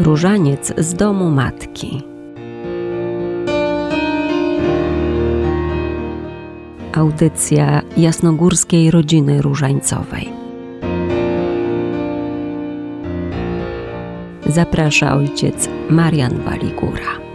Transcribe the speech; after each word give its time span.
Różaniec 0.00 0.72
z 0.78 0.94
domu 0.94 1.30
matki. 1.30 2.02
Audycja 6.92 7.82
jasnogórskiej 7.96 8.90
rodziny 8.90 9.42
różańcowej. 9.42 10.28
Zaprasza 14.46 15.14
ojciec 15.14 15.68
Marian 15.90 16.40
Waligura. 16.40 17.25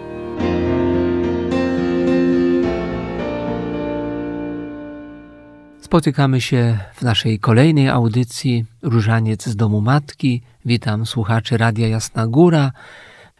Spotykamy 5.92 6.42
się 6.42 6.80
w 6.94 7.02
naszej 7.02 7.40
kolejnej 7.40 7.90
audycji 7.90 8.66
Różaniec 8.82 9.46
z 9.46 9.56
domu 9.56 9.82
matki. 9.82 10.42
Witam 10.66 11.06
słuchaczy 11.06 11.58
Radia 11.58 11.88
Jasna 11.88 12.28
Góra. 12.28 12.72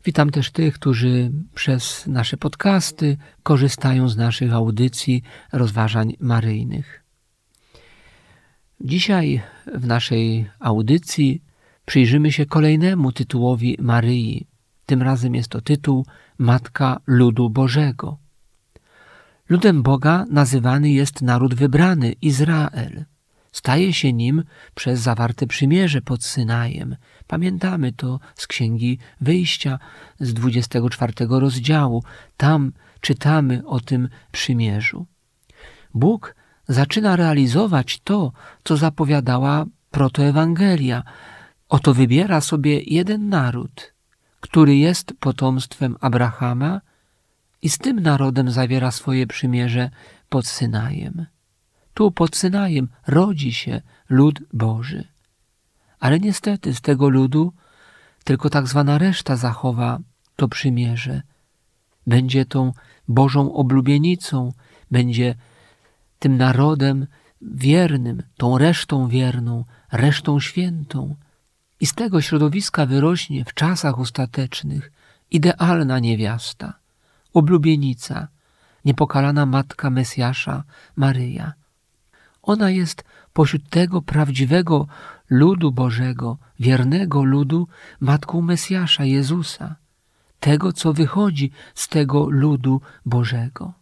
Witam 0.06 0.30
też 0.30 0.52
tych, 0.52 0.74
którzy 0.74 1.32
przez 1.56 2.08
nasze 2.08 2.38
podcasty 2.38 3.18
korzystają 3.44 4.10
z 4.10 4.18
naszych 4.18 4.54
audycji 4.54 5.24
rozważań 5.54 6.14
maryjnych. 6.20 7.04
Dzisiaj 8.82 9.42
w 9.76 9.88
naszej 9.88 10.50
audycji 10.60 11.44
przyjrzymy 11.86 12.32
się 12.32 12.46
kolejnemu 12.46 13.12
tytułowi 13.12 13.78
Maryi. 13.82 14.48
Tym 14.86 15.02
razem 15.02 15.36
jest 15.36 15.50
to 15.50 15.62
tytuł 15.62 16.06
Matka 16.38 17.00
Ludu 17.08 17.50
Bożego. 17.50 18.21
Ludem 19.52 19.84
Boga 19.84 20.26
nazywany 20.30 20.90
jest 20.90 21.22
naród 21.22 21.54
wybrany, 21.54 22.12
Izrael. 22.22 23.06
Staje 23.52 23.94
się 23.94 24.14
nim 24.14 24.44
przez 24.76 25.00
zawarte 25.00 25.48
przymierze 25.48 26.02
pod 26.02 26.24
Synajem. 26.24 26.96
Pamiętamy 27.28 27.94
to 27.94 28.20
z 28.36 28.48
Księgi 28.48 29.00
Wyjścia 29.22 29.80
z 30.20 30.34
24 30.34 31.14
rozdziału. 31.30 32.04
Tam 32.38 32.72
czytamy 33.02 33.66
o 33.66 33.80
tym 33.80 34.10
przymierzu. 34.32 35.06
Bóg 35.94 36.36
zaczyna 36.68 37.16
realizować 37.16 38.00
to, 38.04 38.32
co 38.64 38.78
zapowiadała 38.78 39.66
protoewangelia. 39.92 41.04
Oto 41.70 41.94
wybiera 41.94 42.42
sobie 42.42 42.82
jeden 42.82 43.30
naród, 43.30 43.94
który 44.40 44.76
jest 44.78 45.14
potomstwem 45.20 45.96
Abrahama, 46.02 46.82
i 47.62 47.70
z 47.70 47.78
tym 47.78 48.00
narodem 48.00 48.52
zawiera 48.52 48.92
swoje 48.92 49.28
przymierze 49.28 49.90
pod 50.30 50.48
Synajem. 50.48 51.26
Tu 51.94 52.12
pod 52.12 52.36
Synajem 52.36 52.88
rodzi 53.08 53.54
się 53.54 53.82
lud 54.10 54.40
Boży. 54.54 55.04
Ale 56.00 56.20
niestety 56.20 56.74
z 56.74 56.82
tego 56.82 57.10
ludu 57.10 57.54
tylko 58.24 58.50
tak 58.50 58.68
zwana 58.68 58.98
reszta 58.98 59.36
zachowa 59.36 60.00
to 60.36 60.48
przymierze. 60.48 61.22
Będzie 62.08 62.46
tą 62.46 62.74
Bożą 63.08 63.54
oblubienicą, 63.54 64.54
będzie 64.92 65.36
tym 66.20 66.38
narodem 66.38 67.08
wiernym, 67.42 68.24
tą 68.38 68.58
resztą 68.58 69.08
wierną, 69.08 69.66
resztą 69.92 70.40
świętą. 70.40 71.16
I 71.80 71.86
z 71.86 71.94
tego 71.94 72.22
środowiska 72.22 72.86
wyrośnie 72.86 73.46
w 73.46 73.54
czasach 73.54 74.00
ostatecznych 74.00 74.92
idealna 75.32 76.00
niewiasta 76.00 76.81
oblubienica, 77.34 78.28
niepokalana 78.86 79.46
matka 79.46 79.90
Mesjasza, 79.90 80.64
Maryja. 80.96 81.54
Ona 82.42 82.70
jest 82.70 83.04
pośród 83.34 83.70
tego 83.70 84.02
prawdziwego 84.02 84.88
ludu 85.30 85.72
Bożego, 85.72 86.38
wiernego 86.60 87.24
ludu, 87.24 87.68
matką 88.00 88.42
Mesjasza, 88.42 89.06
Jezusa, 89.06 89.76
tego, 90.40 90.74
co 90.74 90.94
wychodzi 90.94 91.52
z 91.76 91.88
tego 91.88 92.30
ludu 92.30 92.82
Bożego. 93.06 93.74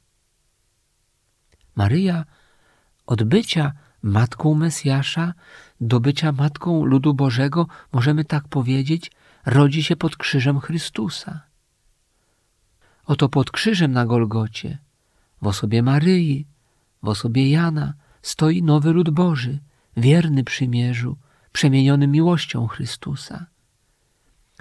Maryja 1.75 2.25
od 3.05 3.23
bycia 3.23 3.73
matką 4.01 4.53
Mesjasza 4.53 5.33
do 5.81 5.99
bycia 5.99 6.31
matką 6.31 6.85
ludu 6.85 7.13
Bożego, 7.13 7.67
możemy 7.91 8.25
tak 8.25 8.47
powiedzieć, 8.47 9.11
rodzi 9.45 9.83
się 9.83 9.95
pod 9.95 10.17
krzyżem 10.17 10.59
Chrystusa. 10.59 11.48
Oto 13.09 13.29
pod 13.29 13.51
krzyżem 13.51 13.91
na 13.91 14.05
Golgocie, 14.05 14.77
w 15.41 15.47
osobie 15.47 15.83
Maryi, 15.83 16.47
w 17.03 17.07
osobie 17.07 17.49
Jana, 17.49 17.93
stoi 18.21 18.63
nowy 18.63 18.93
lud 18.93 19.09
Boży, 19.09 19.59
wierny 19.97 20.43
przymierzu, 20.43 21.17
przemieniony 21.51 22.07
miłością 22.07 22.67
Chrystusa. 22.67 23.45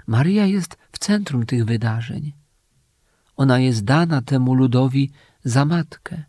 Maryja 0.07 0.45
jest 0.45 0.77
w 0.91 0.99
centrum 0.99 1.45
tych 1.45 1.65
wydarzeń. 1.65 2.33
Ona 3.37 3.59
jest 3.59 3.83
dana 3.83 4.21
temu 4.21 4.53
ludowi 4.53 5.11
za 5.43 5.65
matkę, 5.65 6.23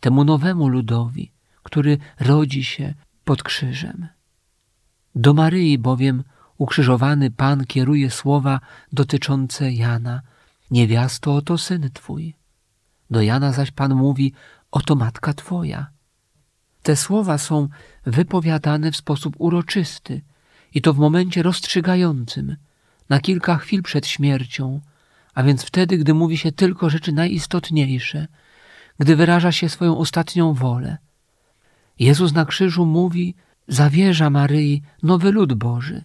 temu 0.00 0.24
nowemu 0.24 0.68
ludowi, 0.68 1.32
który 1.62 1.98
rodzi 2.20 2.64
się 2.64 2.94
pod 3.24 3.42
krzyżem. 3.42 4.08
Do 5.14 5.34
Maryi 5.34 5.78
bowiem 5.78 6.24
ukrzyżowany 6.58 7.30
Pan 7.30 7.64
kieruje 7.64 8.10
słowa 8.10 8.60
dotyczące 8.92 9.72
Jana, 9.72 10.22
Niewiasto, 10.72 11.34
oto 11.34 11.58
syn 11.58 11.90
twój. 11.94 12.34
Do 13.10 13.22
Jana 13.22 13.52
zaś 13.52 13.70
Pan 13.70 13.94
mówi, 13.94 14.32
oto 14.70 14.94
matka 14.94 15.34
twoja. 15.34 15.90
Te 16.82 16.96
słowa 16.96 17.38
są 17.38 17.68
wypowiadane 18.06 18.92
w 18.92 18.96
sposób 18.96 19.34
uroczysty 19.38 20.22
i 20.74 20.82
to 20.82 20.94
w 20.94 20.98
momencie 20.98 21.42
rozstrzygającym, 21.42 22.56
na 23.08 23.20
kilka 23.20 23.56
chwil 23.56 23.82
przed 23.82 24.06
śmiercią, 24.06 24.80
a 25.34 25.42
więc 25.42 25.62
wtedy, 25.62 25.98
gdy 25.98 26.14
mówi 26.14 26.38
się 26.38 26.52
tylko 26.52 26.90
rzeczy 26.90 27.12
najistotniejsze, 27.12 28.26
gdy 28.98 29.16
wyraża 29.16 29.52
się 29.52 29.68
swoją 29.68 29.98
ostatnią 29.98 30.54
wolę. 30.54 30.98
Jezus 31.98 32.32
na 32.32 32.44
krzyżu 32.44 32.86
mówi, 32.86 33.34
zawierza 33.68 34.30
Maryi 34.30 34.82
nowy 35.02 35.32
lud 35.32 35.54
Boży, 35.54 36.04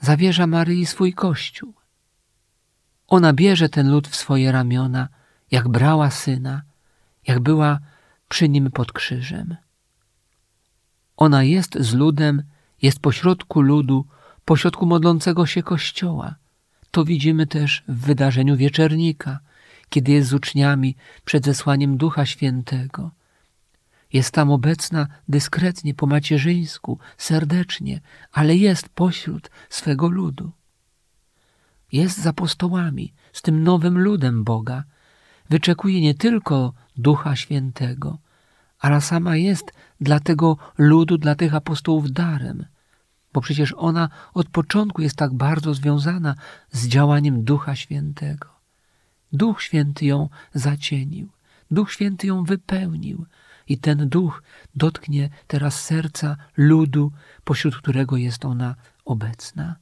zawierza 0.00 0.46
Maryi 0.46 0.86
swój 0.86 1.12
Kościół. 1.12 1.79
Ona 3.10 3.32
bierze 3.32 3.68
ten 3.68 3.90
lud 3.90 4.08
w 4.08 4.16
swoje 4.16 4.52
ramiona, 4.52 5.08
jak 5.50 5.68
brała 5.68 6.10
syna, 6.10 6.62
jak 7.26 7.40
była 7.40 7.78
przy 8.28 8.48
nim 8.48 8.70
pod 8.70 8.92
krzyżem. 8.92 9.56
Ona 11.16 11.42
jest 11.42 11.78
z 11.78 11.94
ludem, 11.94 12.42
jest 12.82 13.00
pośrodku 13.00 13.60
ludu, 13.60 14.06
pośrodku 14.44 14.86
modlącego 14.86 15.46
się 15.46 15.62
Kościoła. 15.62 16.34
To 16.90 17.04
widzimy 17.04 17.46
też 17.46 17.82
w 17.88 18.00
wydarzeniu 18.00 18.56
wieczernika, 18.56 19.38
kiedy 19.88 20.12
jest 20.12 20.28
z 20.28 20.34
uczniami 20.34 20.96
przed 21.24 21.44
zesłaniem 21.44 21.96
Ducha 21.96 22.26
Świętego. 22.26 23.10
Jest 24.12 24.30
tam 24.30 24.50
obecna 24.50 25.06
dyskretnie, 25.28 25.94
po 25.94 26.06
macierzyńsku, 26.06 26.98
serdecznie, 27.18 28.00
ale 28.32 28.56
jest 28.56 28.88
pośród 28.88 29.50
swego 29.68 30.08
ludu 30.08 30.52
jest 31.92 32.18
z 32.22 32.26
apostołami, 32.26 33.14
z 33.32 33.42
tym 33.42 33.62
nowym 33.62 33.98
ludem 33.98 34.44
Boga. 34.44 34.84
Wyczekuje 35.50 36.00
nie 36.00 36.14
tylko 36.14 36.72
Ducha 36.96 37.36
Świętego, 37.36 38.18
ale 38.78 39.00
sama 39.00 39.36
jest 39.36 39.72
dla 40.00 40.20
tego 40.20 40.56
ludu, 40.78 41.18
dla 41.18 41.34
tych 41.34 41.54
apostołów 41.54 42.12
darem, 42.12 42.64
bo 43.32 43.40
przecież 43.40 43.74
ona 43.76 44.08
od 44.34 44.48
początku 44.48 45.02
jest 45.02 45.16
tak 45.16 45.34
bardzo 45.34 45.74
związana 45.74 46.34
z 46.70 46.88
działaniem 46.88 47.44
Ducha 47.44 47.76
Świętego. 47.76 48.48
Duch 49.32 49.62
Święty 49.62 50.06
ją 50.06 50.28
zacienił, 50.54 51.28
Duch 51.70 51.92
Święty 51.92 52.26
ją 52.26 52.44
wypełnił 52.44 53.26
i 53.68 53.78
ten 53.78 54.08
Duch 54.08 54.42
dotknie 54.74 55.30
teraz 55.46 55.84
serca 55.84 56.36
ludu, 56.56 57.12
pośród 57.44 57.76
którego 57.76 58.16
jest 58.16 58.44
ona 58.44 58.74
obecna. 59.04 59.76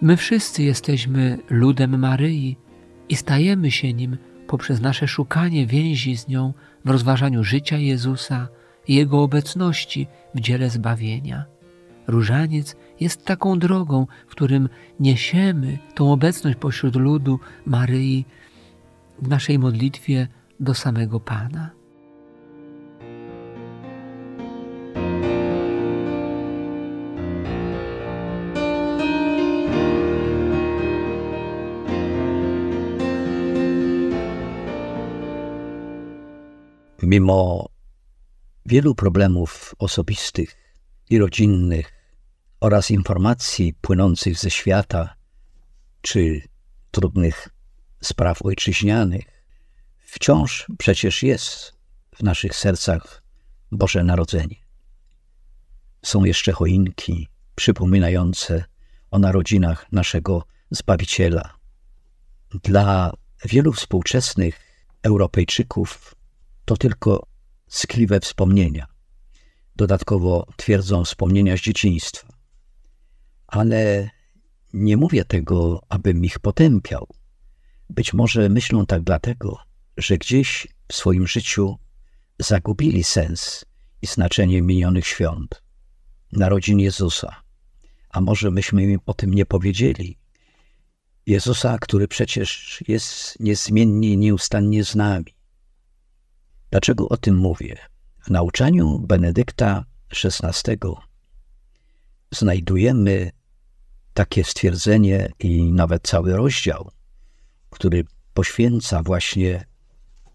My 0.00 0.16
wszyscy 0.16 0.62
jesteśmy 0.62 1.38
ludem 1.50 1.98
Maryi 1.98 2.56
i 3.08 3.16
stajemy 3.16 3.70
się 3.70 3.92
nim 3.92 4.16
poprzez 4.46 4.80
nasze 4.80 5.08
szukanie 5.08 5.66
więzi 5.66 6.16
z 6.16 6.28
nią 6.28 6.52
w 6.84 6.90
rozważaniu 6.90 7.44
życia 7.44 7.78
Jezusa 7.78 8.48
i 8.88 8.94
Jego 8.94 9.22
obecności 9.22 10.06
w 10.34 10.40
dziele 10.40 10.70
zbawienia. 10.70 11.44
Różaniec 12.06 12.76
jest 13.00 13.24
taką 13.24 13.58
drogą, 13.58 14.06
w 14.28 14.30
którym 14.30 14.68
niesiemy 15.00 15.78
tą 15.94 16.12
obecność 16.12 16.58
pośród 16.58 16.96
ludu 16.96 17.40
Maryi 17.66 18.24
w 19.22 19.28
naszej 19.28 19.58
modlitwie 19.58 20.28
do 20.60 20.74
samego 20.74 21.20
Pana. 21.20 21.77
Mimo 37.08 37.68
wielu 38.66 38.94
problemów 38.94 39.74
osobistych 39.78 40.56
i 41.10 41.18
rodzinnych 41.18 41.92
oraz 42.60 42.90
informacji 42.90 43.74
płynących 43.80 44.38
ze 44.38 44.50
świata 44.50 45.14
czy 46.00 46.42
trudnych 46.90 47.48
spraw 48.00 48.42
ojczyźnianych, 48.42 49.24
wciąż 49.98 50.66
przecież 50.78 51.22
jest 51.22 51.72
w 52.14 52.22
naszych 52.22 52.56
sercach 52.56 53.22
Boże 53.72 54.04
Narodzenie. 54.04 54.56
Są 56.02 56.24
jeszcze 56.24 56.52
choinki 56.52 57.28
przypominające 57.54 58.64
o 59.10 59.18
narodzinach 59.18 59.92
naszego 59.92 60.44
Zbawiciela. 60.70 61.54
Dla 62.62 63.12
wielu 63.44 63.72
współczesnych 63.72 64.60
Europejczyków 65.02 66.17
to 66.68 66.76
tylko 66.76 67.26
tkliwe 67.70 68.20
wspomnienia. 68.20 68.86
Dodatkowo 69.76 70.46
twierdzą 70.56 71.04
wspomnienia 71.04 71.56
z 71.56 71.60
dzieciństwa. 71.60 72.28
Ale 73.46 74.10
nie 74.72 74.96
mówię 74.96 75.24
tego, 75.24 75.82
abym 75.88 76.24
ich 76.24 76.38
potępiał. 76.38 77.08
Być 77.90 78.14
może 78.14 78.48
myślą 78.48 78.86
tak 78.86 79.02
dlatego, 79.02 79.58
że 79.96 80.18
gdzieś 80.18 80.68
w 80.88 80.94
swoim 80.94 81.26
życiu 81.26 81.76
zagubili 82.38 83.04
sens 83.04 83.64
i 84.02 84.06
znaczenie 84.06 84.62
minionych 84.62 85.06
świąt, 85.06 85.62
narodzin 86.32 86.80
Jezusa. 86.80 87.42
A 88.10 88.20
może 88.20 88.50
myśmy 88.50 88.82
im 88.82 89.00
o 89.06 89.14
tym 89.14 89.34
nie 89.34 89.46
powiedzieli? 89.46 90.18
Jezusa, 91.26 91.78
który 91.78 92.08
przecież 92.08 92.82
jest 92.88 93.40
niezmiennie 93.40 94.08
i 94.12 94.18
nieustannie 94.18 94.84
z 94.84 94.94
nami. 94.94 95.37
Dlaczego 96.70 97.08
o 97.08 97.16
tym 97.16 97.36
mówię? 97.36 97.76
W 98.20 98.30
nauczaniu 98.30 98.98
Benedykta 98.98 99.84
XVI 100.24 100.78
znajdujemy 102.30 103.30
takie 104.14 104.44
stwierdzenie 104.44 105.32
i 105.38 105.72
nawet 105.72 106.02
cały 106.02 106.36
rozdział, 106.36 106.90
który 107.70 108.04
poświęca 108.34 109.02
właśnie 109.02 109.64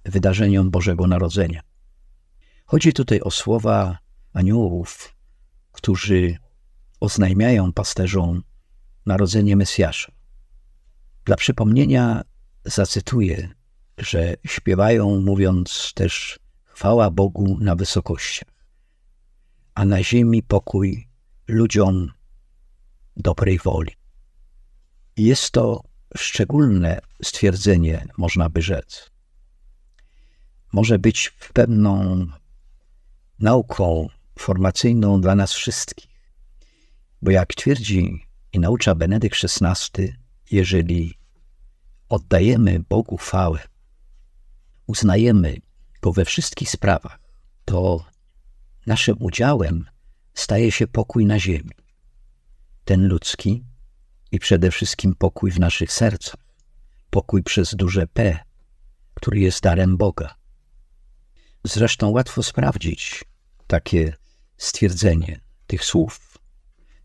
wydarzeniom 0.06 0.72
Bożego 0.72 1.08
Narodzenia. 1.08 1.62
Chodzi 2.66 2.94
tutaj 2.94 3.22
o 3.22 3.32
słowa 3.32 3.98
aniołów, 4.34 5.16
którzy 5.72 6.38
oznajmiają 7.00 7.74
pasterzom 7.74 8.44
narodzenie 9.06 9.56
Mesjasza. 9.56 10.12
Dla 11.26 11.36
przypomnienia 11.36 12.22
zacytuję, 12.66 13.50
że 13.98 14.34
śpiewają, 14.45 15.22
mówiąc 15.22 15.92
też 15.95 16.40
chwała 16.66 17.10
Bogu 17.10 17.57
na 17.60 17.75
wysokościach, 17.75 18.50
a 19.75 19.86
na 19.86 20.04
ziemi 20.04 20.44
pokój 20.44 21.07
ludziom 21.48 22.12
dobrej 23.18 23.60
woli. 23.60 23.92
Jest 25.18 25.51
to 25.51 25.84
szczególne 26.18 27.00
stwierdzenie, 27.24 28.07
można 28.18 28.50
by 28.50 28.62
rzec. 28.62 29.10
Może 30.74 31.00
być 31.00 31.34
pewną 31.54 32.25
nauką 33.39 34.10
formacyjną 34.39 35.22
dla 35.22 35.36
nas 35.36 35.54
wszystkich. 35.54 36.07
Bo 37.22 37.31
jak 37.31 37.56
twierdzi 37.56 38.25
i 38.54 38.60
naucza 38.60 38.96
Benedykt 38.96 39.38
XVI, 39.44 40.13
jeżeli 40.51 41.18
oddajemy 42.10 42.80
Bogu 42.89 43.18
chwałę, 43.18 43.60
uznajemy 44.88 45.58
Go 46.02 46.14
we 46.14 46.26
wszystkich 46.26 46.70
sprawach, 46.70 47.20
to 47.66 48.06
naszym 48.86 49.16
udziałem 49.20 49.86
staje 50.34 50.72
się 50.72 50.88
pokój 50.88 51.26
na 51.26 51.40
ziemi. 51.40 51.72
Ten 52.86 53.08
ludzki 53.08 53.64
i 54.32 54.40
przede 54.40 54.72
wszystkim 54.72 55.16
pokój 55.16 55.52
w 55.52 55.60
naszych 55.60 55.92
sercach. 55.92 56.42
Pokój 57.10 57.44
przez 57.44 57.76
duże 57.76 58.08
P, 58.08 58.40
który 59.14 59.40
jest 59.40 59.62
darem 59.62 59.98
Boga. 59.98 60.36
Zresztą 61.64 62.10
łatwo 62.10 62.44
sprawdzić 62.44 63.24
takie 63.68 64.14
stwierdzenie 64.58 65.40
tych 65.68 65.86
słów, 65.86 66.38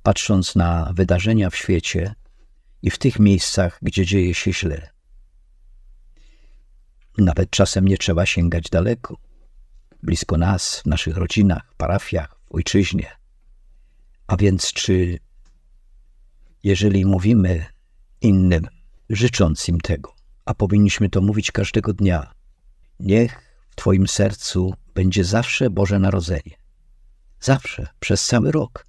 patrząc 0.02 0.54
na 0.54 0.92
wydarzenia 0.94 1.50
w 1.50 1.56
świecie 1.56 2.14
i 2.82 2.90
w 2.90 2.98
tych 2.98 3.18
miejscach, 3.18 3.78
gdzie 3.82 4.06
dzieje 4.06 4.34
się 4.34 4.52
źle. 4.52 4.97
Nawet 7.18 7.50
czasem 7.50 7.88
nie 7.88 7.98
trzeba 7.98 8.26
sięgać 8.26 8.70
daleko, 8.70 9.16
blisko 10.02 10.36
nas, 10.36 10.80
w 10.80 10.86
naszych 10.86 11.16
rodzinach, 11.16 11.74
parafiach, 11.76 12.38
w 12.46 12.54
ojczyźnie. 12.54 13.10
A 14.26 14.36
więc, 14.36 14.72
czy 14.72 15.18
jeżeli 16.64 17.04
mówimy 17.04 17.66
innym, 18.20 18.68
życząc 19.10 19.68
im 19.68 19.80
tego, 19.80 20.14
a 20.44 20.54
powinniśmy 20.54 21.10
to 21.10 21.20
mówić 21.20 21.52
każdego 21.52 21.92
dnia, 21.92 22.34
niech 23.00 23.42
w 23.70 23.76
Twoim 23.76 24.08
sercu 24.08 24.74
będzie 24.94 25.24
zawsze 25.24 25.70
Boże 25.70 25.98
Narodzenie. 25.98 26.56
Zawsze, 27.40 27.86
przez 28.00 28.26
cały 28.26 28.52
rok. 28.52 28.86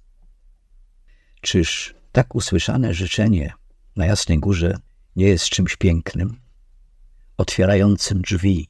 Czyż 1.40 1.94
tak 2.12 2.34
usłyszane 2.34 2.94
życzenie 2.94 3.52
na 3.96 4.06
Jasnej 4.06 4.38
Górze 4.38 4.78
nie 5.16 5.26
jest 5.26 5.44
czymś 5.44 5.76
pięknym, 5.76 6.39
otwierającym 7.40 8.22
drzwi 8.22 8.68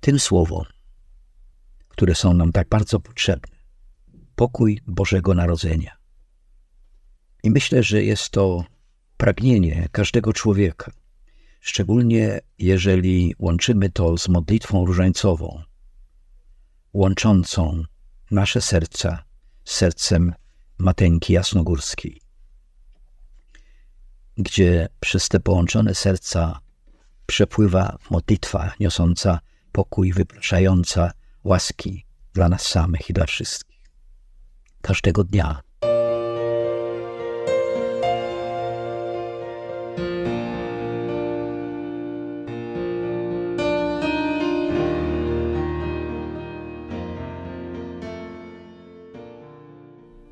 tym 0.00 0.18
słowom, 0.18 0.64
które 1.88 2.14
są 2.14 2.34
nam 2.34 2.52
tak 2.52 2.68
bardzo 2.68 3.00
potrzebne. 3.00 3.56
Pokój 4.34 4.80
Bożego 4.86 5.34
Narodzenia. 5.34 5.96
I 7.42 7.50
myślę, 7.50 7.82
że 7.82 8.02
jest 8.02 8.30
to 8.30 8.64
pragnienie 9.16 9.88
każdego 9.92 10.32
człowieka, 10.32 10.92
szczególnie 11.60 12.40
jeżeli 12.58 13.34
łączymy 13.38 13.90
to 13.90 14.18
z 14.18 14.28
modlitwą 14.28 14.84
różańcową, 14.86 15.62
łączącą 16.92 17.84
nasze 18.30 18.60
serca 18.60 19.24
z 19.64 19.74
sercem 19.74 20.34
Mateńki 20.78 21.32
Jasnogórskiej, 21.32 22.20
gdzie 24.38 24.88
przez 25.00 25.28
te 25.28 25.40
połączone 25.40 25.94
serca 25.94 26.60
przepływa 27.26 27.96
modlitwa 28.10 28.72
niosąca 28.80 29.40
pokój, 29.72 30.12
wypraszająca 30.12 31.12
łaski 31.44 32.06
dla 32.34 32.48
nas 32.48 32.62
samych 32.62 33.10
i 33.10 33.12
dla 33.12 33.26
wszystkich. 33.26 33.82
Każdego 34.82 35.24
dnia 35.24 35.62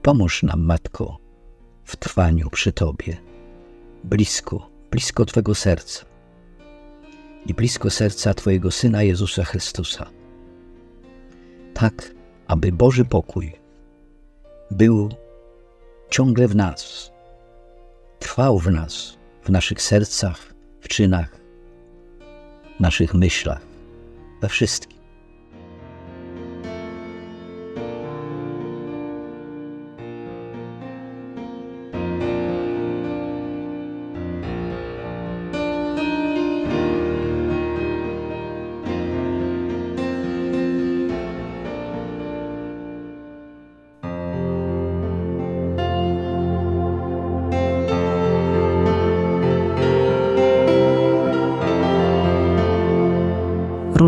Pomóż 0.03 0.43
nam, 0.43 0.65
Matko, 0.65 1.17
w 1.85 1.97
trwaniu 1.97 2.51
przy 2.51 2.73
Tobie, 2.73 3.17
blisko, 4.05 4.71
blisko 4.91 5.25
Twego 5.25 5.55
serca 5.55 6.10
i 7.47 7.55
blisko 7.55 7.91
serca 7.91 8.35
Twojego 8.35 8.71
Syna 8.71 9.03
Jezusa 9.03 9.45
Chrystusa. 9.45 10.11
Tak, 11.75 12.15
aby 12.47 12.73
Boży 12.73 13.05
pokój 13.05 13.53
był 14.71 15.09
ciągle 16.11 16.49
w 16.49 16.57
nas, 16.57 17.13
trwał 18.19 18.59
w 18.59 18.71
nas, 18.71 19.19
w 19.43 19.51
naszych 19.51 19.83
sercach, 19.83 20.55
w 20.81 20.89
czynach, 20.89 21.37
w 22.77 22.81
naszych 22.81 23.15
myślach, 23.15 23.61
we 24.41 24.49
wszystkim. 24.49 25.00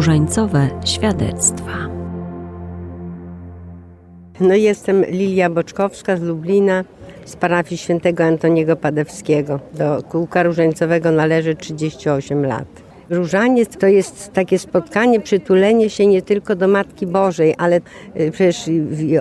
Różańcowe 0.03 0.69
świadectwa. 0.85 1.73
No 4.41 4.55
jestem 4.55 5.05
Lilia 5.05 5.51
Boczkowska 5.51 6.17
z 6.17 6.23
Lublina, 6.23 6.85
z 7.25 7.37
parafii 7.37 7.79
świętego 7.79 8.25
Antoniego 8.25 8.77
Padewskiego. 8.77 9.61
Do 9.75 10.03
kółka 10.03 10.43
różańcowego 10.43 11.11
należy 11.11 11.55
38 11.55 12.47
lat. 12.47 12.65
Różaniec 13.11 13.77
to 13.77 13.87
jest 13.87 14.33
takie 14.33 14.59
spotkanie, 14.59 15.21
przytulenie 15.21 15.91
się 15.91 16.07
nie 16.07 16.23
tylko 16.23 16.57
do 16.57 16.69
Matki 16.69 17.07
Bożej, 17.07 17.55
ale 17.59 17.81
y, 18.21 18.31
przecież 18.31 18.71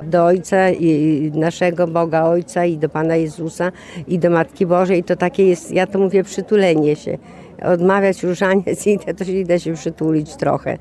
do 0.04 0.26
Ojca, 0.26 0.70
i 0.70 1.32
naszego 1.36 1.88
Boga 1.88 2.24
Ojca 2.24 2.66
i 2.66 2.78
do 2.78 2.90
Pana 2.90 3.16
Jezusa 3.16 3.72
i 4.08 4.20
do 4.20 4.30
Matki 4.30 4.66
Bożej. 4.66 5.04
To 5.04 5.16
takie 5.16 5.48
jest, 5.48 5.72
ja 5.72 5.88
to 5.88 6.00
mówię, 6.00 6.24
przytulenie 6.24 6.96
się. 6.96 7.18
Odmawiać 7.62 8.24
różaniec 8.24 8.88
i 8.88 9.00
to 9.18 9.26
się 9.26 9.32
idę 9.32 9.60
się 9.60 9.74
przytulić 9.74 10.36
trochę. 10.36 10.78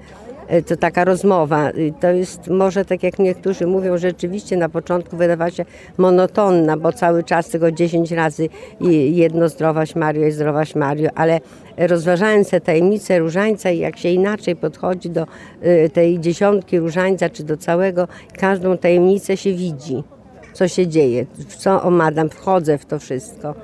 E, 0.50 0.62
to 0.62 0.76
taka 0.76 1.04
rozmowa. 1.04 1.70
To 2.00 2.08
jest 2.08 2.48
może 2.48 2.84
tak 2.84 3.02
jak 3.02 3.18
niektórzy 3.18 3.66
mówią, 3.66 3.98
rzeczywiście 3.98 4.56
na 4.56 4.68
początku 4.68 5.16
wydawać 5.16 5.56
się 5.56 5.64
monotonna, 5.98 6.76
bo 6.76 6.92
cały 6.92 7.24
czas 7.24 7.48
tylko 7.48 7.72
10 7.72 8.12
razy 8.12 8.48
jedno 9.10 9.48
zdrowaś 9.48 9.94
Mario 9.94 10.26
i 10.26 10.32
zdrowaś 10.32 10.74
Mario, 10.74 11.10
ale 11.14 11.40
rozważając 11.76 12.50
te 12.50 12.60
tajemnice 12.60 13.18
różańca 13.18 13.70
i 13.70 13.78
jak 13.78 13.98
się 13.98 14.08
inaczej 14.08 14.56
podchodzi 14.56 15.10
do 15.10 15.26
e, 15.60 15.88
tej 15.88 16.20
dziesiątki 16.20 16.78
różańca 16.78 17.28
czy 17.28 17.44
do 17.44 17.56
całego, 17.56 18.08
każdą 18.38 18.78
tajemnicę 18.78 19.36
się 19.36 19.52
widzi, 19.52 20.02
co 20.52 20.68
się 20.68 20.86
dzieje, 20.86 21.26
w 21.48 21.56
co 21.56 21.82
omadam, 21.82 22.30
wchodzę 22.30 22.78
w 22.78 22.86
to 22.86 22.98
wszystko. 22.98 23.54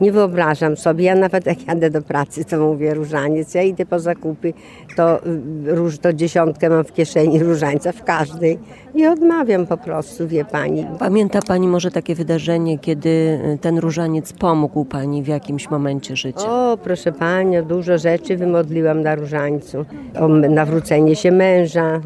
Nie 0.00 0.12
wyobrażam 0.12 0.76
sobie, 0.76 1.04
ja 1.04 1.14
nawet 1.14 1.46
jak 1.46 1.66
jadę 1.66 1.90
do 1.90 2.02
pracy, 2.02 2.44
to 2.44 2.58
mówię 2.58 2.94
różaniec. 2.94 3.54
Ja 3.54 3.62
idę 3.62 3.86
po 3.86 3.98
zakupy, 3.98 4.52
to, 4.96 5.26
y, 5.26 5.74
róż, 5.74 5.98
to 5.98 6.12
dziesiątkę 6.12 6.70
mam 6.70 6.84
w 6.84 6.92
kieszeni 6.92 7.42
różańca, 7.42 7.92
w 7.92 8.04
każdej. 8.04 8.58
I 8.94 9.06
odmawiam 9.06 9.66
po 9.66 9.76
prostu, 9.76 10.28
wie 10.28 10.44
pani. 10.44 10.86
Pamięta 10.98 11.40
pani 11.42 11.68
może 11.68 11.90
takie 11.90 12.14
wydarzenie, 12.14 12.78
kiedy 12.78 13.08
y, 13.08 13.58
ten 13.60 13.78
różaniec 13.78 14.32
pomógł 14.32 14.84
pani 14.84 15.22
w 15.22 15.26
jakimś 15.26 15.70
momencie 15.70 16.16
życia? 16.16 16.50
O, 16.50 16.78
proszę 16.82 17.12
pani, 17.12 17.62
dużo 17.62 17.98
rzeczy 17.98 18.36
wymodliłam 18.36 19.02
na 19.02 19.14
różańcu. 19.14 19.84
O 20.20 20.28
nawrócenie 20.28 21.16
się 21.16 21.32
męża, 21.32 22.00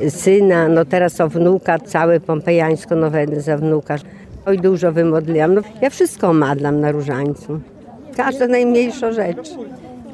y, 0.00 0.10
syna, 0.10 0.68
no 0.68 0.84
teraz 0.84 1.20
o 1.20 1.28
wnuka, 1.28 1.78
całe 1.78 2.20
pompejańsko 2.20 2.96
noweny 2.96 3.40
za 3.40 3.56
wnuka. 3.56 3.96
Oj, 4.46 4.58
dużo 4.58 4.92
wymodliłam. 4.92 5.54
No, 5.54 5.60
ja 5.82 5.90
wszystko 5.90 6.32
madlam 6.32 6.80
na 6.80 6.92
różańcu. 6.92 7.60
Każda 8.16 8.46
najmniejsza 8.46 9.12
rzecz. 9.12 9.50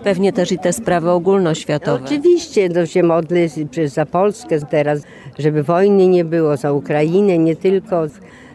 Pewnie 0.05 0.33
też 0.33 0.53
i 0.53 0.59
te 0.59 0.73
sprawy 0.73 1.11
ogólnoświatowe. 1.11 1.99
No, 1.99 2.07
oczywiście, 2.07 2.71
to 2.71 2.87
się 2.87 3.03
modlę 3.03 3.41
za 3.87 4.07
Polskę 4.07 4.61
teraz, 4.61 5.03
żeby 5.39 5.63
wojny 5.63 6.09
nie 6.09 6.25
było, 6.25 6.57
za 6.57 6.73
Ukrainę, 6.73 7.39
nie 7.39 7.57
tylko. 7.57 8.07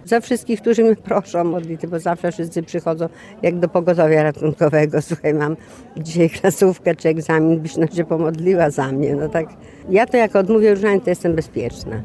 Za 0.06 0.20
wszystkich, 0.20 0.62
którzy 0.62 0.84
mnie 0.84 0.96
proszą 1.10 1.42
o 1.42 1.44
modlitwę, 1.44 1.88
bo 1.88 2.00
zawsze 2.00 2.32
wszyscy 2.32 2.64
przychodzą 2.64 3.10
jak 3.42 3.60
do 3.60 3.70
pogotowia 3.70 4.24
ratunkowego. 4.24 5.02
Słuchaj, 5.10 5.34
mam 5.34 5.56
dzisiaj 5.98 6.30
klasówkę 6.30 6.96
czy 6.96 7.10
egzamin, 7.10 7.60
byś 7.60 7.78
no 7.78 7.88
się 7.88 8.06
pomodliła 8.06 8.70
za 8.70 8.92
mnie. 8.92 9.16
No 9.16 9.30
tak. 9.30 9.46
Ja 9.90 10.06
to 10.06 10.18
jak 10.18 10.36
odmówię 10.36 10.76
różaniec, 10.76 11.04
to 11.04 11.10
jestem 11.10 11.36
bezpieczna. 11.36 12.02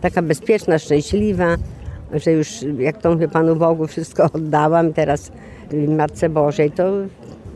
Taka 0.00 0.22
bezpieczna, 0.22 0.78
szczęśliwa 0.78 1.56
że 2.14 2.32
już, 2.32 2.48
jak 2.78 2.98
to 2.98 3.12
mówię 3.12 3.28
Panu 3.28 3.56
Bogu, 3.56 3.86
wszystko 3.86 4.24
oddałam 4.34 4.92
teraz 4.92 5.32
Matce 5.88 6.28
Bożej, 6.28 6.70
to 6.70 6.92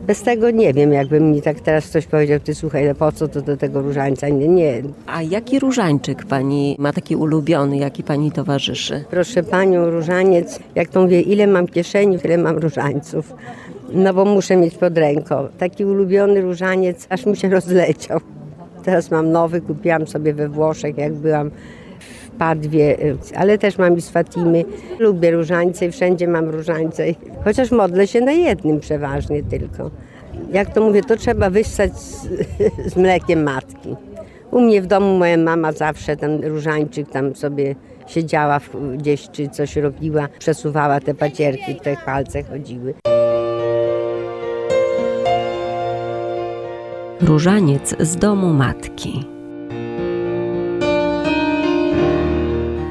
bez 0.07 0.23
tego 0.23 0.51
nie 0.51 0.73
wiem, 0.73 0.93
jakby 0.93 1.21
mi 1.21 1.43
tak 1.43 1.61
teraz 1.61 1.87
ktoś 1.89 2.07
powiedział, 2.07 2.41
ty 2.41 2.55
słuchaj, 2.55 2.87
no 2.87 2.95
po 2.95 3.13
co 3.13 3.29
to 3.29 3.43
do 3.43 3.57
tego 3.57 3.83
różańca? 3.83 4.29
Nie, 4.29 4.49
nie. 4.49 4.83
A 5.07 5.23
jaki 5.23 5.59
różańczyk 5.59 6.25
pani 6.25 6.77
ma 6.79 6.93
taki 6.93 7.17
ulubiony, 7.17 7.77
jaki 7.77 8.03
pani 8.03 8.33
towarzyszy? 8.33 9.05
Proszę 9.11 9.43
panią, 9.43 9.91
różaniec, 9.91 10.59
jak 10.75 10.89
to 10.89 11.03
mówię, 11.03 11.21
ile 11.21 11.47
mam 11.47 11.67
kieszeni, 11.67 12.19
tyle 12.19 12.39
mam 12.39 12.59
różańców. 12.59 13.35
No 13.93 14.15
bo 14.15 14.25
muszę 14.25 14.57
mieć 14.57 14.75
pod 14.75 14.99
ręką. 14.99 15.49
Taki 15.59 15.85
ulubiony 15.85 16.41
różaniec, 16.41 17.07
aż 17.11 17.27
mi 17.27 17.37
się 17.37 17.49
rozleciał. 17.59 18.21
Teraz 18.85 19.11
mam 19.11 19.33
nowy, 19.33 19.61
kupiłam 19.61 20.07
sobie 20.07 20.35
we 20.35 20.49
Włoszech, 20.49 20.99
jak 20.99 21.15
byłam 21.15 21.51
Padwie, 22.39 23.01
y, 23.01 23.17
ale 23.37 23.59
też 23.59 23.79
mam 23.79 23.97
i 23.97 24.01
z 24.01 24.11
Fatimy. 24.11 24.65
Lubię 24.99 25.31
różańce 25.31 25.87
i 25.87 25.93
wszędzie 25.93 26.29
mam 26.29 26.49
różańce, 26.49 27.05
chociaż 27.45 27.71
modlę 27.71 28.07
się 28.07 28.21
na 28.21 28.33
jednym 28.33 28.81
przeważnie 28.81 29.43
tylko. 29.43 29.91
Jak 30.53 30.75
to 30.75 30.81
mówię, 30.81 31.03
to 31.03 31.17
trzeba 31.17 31.51
wyssać 31.51 31.99
z, 31.99 32.29
z 32.93 32.97
mlekiem 32.97 33.43
matki. 33.43 33.97
U 34.51 34.61
mnie 34.61 34.83
w 34.83 34.87
domu 34.87 35.19
moja 35.19 35.37
mama 35.37 35.73
zawsze 35.73 36.17
ten 36.17 36.45
różańczyk 36.45 37.11
tam 37.11 37.35
sobie 37.35 37.75
siedziała 38.07 38.61
gdzieś, 38.97 39.29
czy 39.31 39.49
coś 39.49 39.77
robiła, 39.77 40.29
przesuwała 40.39 41.01
te 41.01 41.15
pacierki, 41.15 41.75
te 41.75 41.97
palce 42.07 42.43
chodziły. 42.43 42.95
Różaniec 47.21 47.95
z 48.01 48.17
domu 48.17 48.53
matki. 48.53 49.38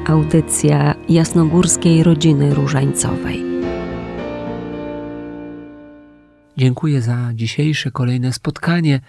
Audycja 0.08 0.94
jasnogórskiej 1.08 2.02
rodziny 2.02 2.54
różańcowej. 2.54 3.44
Dziękuję 6.56 7.02
za 7.02 7.30
dzisiejsze 7.34 7.90
kolejne 7.90 8.32
spotkanie 8.32 9.00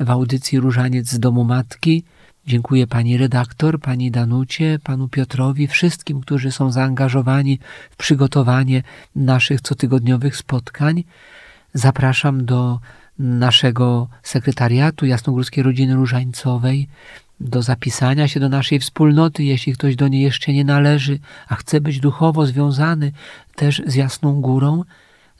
w 0.00 0.10
audycji 0.10 0.60
Różaniec 0.60 1.08
z 1.10 1.18
domu 1.20 1.44
matki. 1.44 2.04
Dziękuję 2.46 2.86
pani 2.86 3.16
redaktor, 3.16 3.80
pani 3.80 4.10
Danucie, 4.10 4.78
panu 4.84 5.08
Piotrowi, 5.08 5.66
wszystkim, 5.66 6.20
którzy 6.20 6.52
są 6.52 6.72
zaangażowani 6.72 7.58
w 7.90 7.96
przygotowanie 7.96 8.82
naszych 9.16 9.60
cotygodniowych 9.60 10.36
spotkań. 10.36 11.04
Zapraszam 11.74 12.44
do 12.44 12.80
naszego 13.18 14.08
sekretariatu 14.22 15.06
Jasnogórskiej 15.06 15.64
Rodziny 15.64 15.94
Różańcowej 15.94 16.88
do 17.42 17.62
zapisania 17.62 18.28
się 18.28 18.40
do 18.40 18.48
naszej 18.48 18.80
wspólnoty, 18.80 19.44
jeśli 19.44 19.72
ktoś 19.72 19.96
do 19.96 20.08
niej 20.08 20.22
jeszcze 20.22 20.52
nie 20.52 20.64
należy, 20.64 21.18
a 21.48 21.54
chce 21.54 21.80
być 21.80 22.00
duchowo 22.00 22.46
związany 22.46 23.12
też 23.56 23.82
z 23.86 23.94
Jasną 23.94 24.40
Górą. 24.40 24.84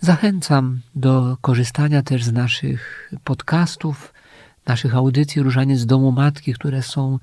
Zachęcam 0.00 0.80
do 0.94 1.36
korzystania 1.40 2.02
też 2.02 2.24
z 2.24 2.32
naszych 2.32 3.12
podcastów, 3.24 4.14
naszych 4.66 4.94
audycji 4.94 5.42
Różaniec 5.42 5.78
z 5.78 5.86
Domu 5.86 6.12
Matki, 6.12 6.54
które 6.54 6.82
są 6.82 7.18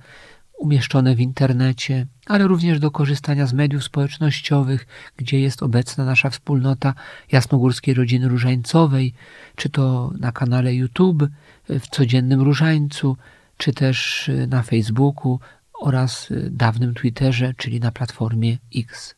umieszczone 0.57 1.15
w 1.15 1.19
internecie, 1.19 2.07
ale 2.25 2.47
również 2.47 2.79
do 2.79 2.91
korzystania 2.91 3.47
z 3.47 3.53
mediów 3.53 3.83
społecznościowych, 3.83 4.87
gdzie 5.17 5.39
jest 5.39 5.63
obecna 5.63 6.05
nasza 6.05 6.29
wspólnota 6.29 6.93
Jasnogórskiej 7.31 7.93
Rodziny 7.93 8.27
Różańcowej, 8.27 9.13
czy 9.55 9.69
to 9.69 10.11
na 10.19 10.31
kanale 10.31 10.75
YouTube 10.75 11.23
w 11.69 11.87
Codziennym 11.87 12.41
Różańcu, 12.41 13.17
czy 13.59 13.73
też 13.73 14.29
y, 14.29 14.47
na 14.47 14.63
Facebooku 14.63 15.39
oraz 15.81 16.31
y, 16.31 16.49
dawnym 16.51 16.93
Twitterze, 16.93 17.53
czyli 17.57 17.79
na 17.79 17.91
platformie 17.91 18.57
X. 18.75 19.15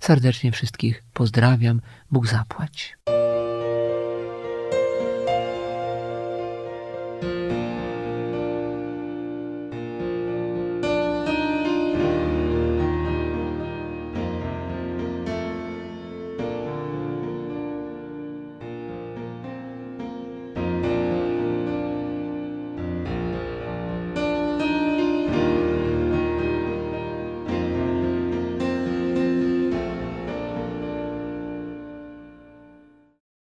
Serdecznie 0.00 0.52
wszystkich 0.52 1.02
pozdrawiam. 1.12 1.80
Bóg 2.10 2.26
zapłać. 2.26 2.96